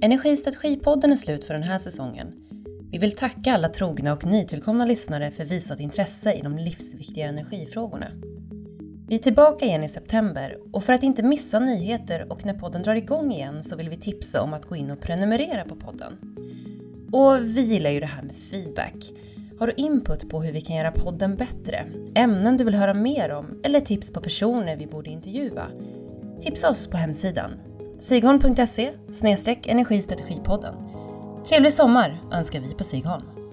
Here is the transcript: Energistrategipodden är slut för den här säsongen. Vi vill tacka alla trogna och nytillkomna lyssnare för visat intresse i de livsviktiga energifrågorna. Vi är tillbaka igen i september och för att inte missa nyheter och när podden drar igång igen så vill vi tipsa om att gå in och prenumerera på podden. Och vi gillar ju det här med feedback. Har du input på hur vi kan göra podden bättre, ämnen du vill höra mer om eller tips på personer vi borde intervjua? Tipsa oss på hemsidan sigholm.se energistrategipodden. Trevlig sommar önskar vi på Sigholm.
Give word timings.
Energistrategipodden 0.00 1.12
är 1.12 1.16
slut 1.16 1.44
för 1.44 1.54
den 1.54 1.62
här 1.62 1.78
säsongen. 1.78 2.32
Vi 2.90 2.98
vill 2.98 3.14
tacka 3.14 3.52
alla 3.54 3.68
trogna 3.68 4.12
och 4.12 4.24
nytillkomna 4.24 4.84
lyssnare 4.84 5.30
för 5.30 5.44
visat 5.44 5.80
intresse 5.80 6.32
i 6.32 6.40
de 6.40 6.58
livsviktiga 6.58 7.26
energifrågorna. 7.26 8.06
Vi 9.08 9.14
är 9.14 9.18
tillbaka 9.18 9.64
igen 9.64 9.84
i 9.84 9.88
september 9.88 10.58
och 10.72 10.84
för 10.84 10.92
att 10.92 11.02
inte 11.02 11.22
missa 11.22 11.58
nyheter 11.58 12.32
och 12.32 12.46
när 12.46 12.54
podden 12.54 12.82
drar 12.82 12.94
igång 12.94 13.32
igen 13.32 13.62
så 13.62 13.76
vill 13.76 13.88
vi 13.88 13.96
tipsa 13.96 14.42
om 14.42 14.54
att 14.54 14.64
gå 14.64 14.76
in 14.76 14.90
och 14.90 15.00
prenumerera 15.00 15.64
på 15.64 15.76
podden. 15.76 16.12
Och 17.12 17.44
vi 17.44 17.60
gillar 17.60 17.90
ju 17.90 18.00
det 18.00 18.06
här 18.06 18.22
med 18.22 18.34
feedback. 18.34 19.12
Har 19.58 19.66
du 19.66 19.72
input 19.76 20.28
på 20.28 20.42
hur 20.42 20.52
vi 20.52 20.60
kan 20.60 20.76
göra 20.76 20.92
podden 20.92 21.36
bättre, 21.36 21.86
ämnen 22.14 22.56
du 22.56 22.64
vill 22.64 22.74
höra 22.74 22.94
mer 22.94 23.30
om 23.30 23.60
eller 23.64 23.80
tips 23.80 24.12
på 24.12 24.20
personer 24.20 24.76
vi 24.76 24.86
borde 24.86 25.10
intervjua? 25.10 25.66
Tipsa 26.40 26.70
oss 26.70 26.86
på 26.86 26.96
hemsidan 26.96 27.50
sigholm.se 27.98 28.92
energistrategipodden. 29.66 30.74
Trevlig 31.48 31.72
sommar 31.72 32.20
önskar 32.32 32.60
vi 32.60 32.74
på 32.74 32.84
Sigholm. 32.84 33.43